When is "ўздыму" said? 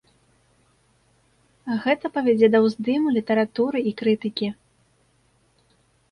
2.65-3.07